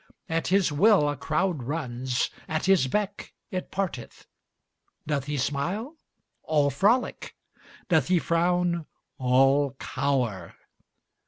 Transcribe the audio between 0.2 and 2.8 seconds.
At his will a crowd runs, at